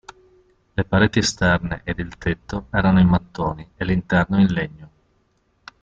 [0.79, 4.91] Le pareti esterne ed il tetto erano in mattoni e l'interno in legno.